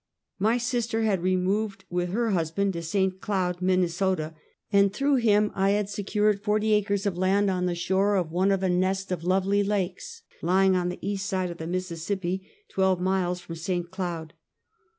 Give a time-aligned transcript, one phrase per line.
[0.39, 3.21] My sister had removed with her husband to St.
[3.21, 4.33] Cloud, Minnesota,
[4.73, 8.51] and through him I had secured forty acres of land on the shore of one
[8.51, 12.99] of a nest of lovely lakes, lying on the east side of the Mississippi, twelve
[12.99, 13.91] miles from St.
[13.91, 14.33] Cloud.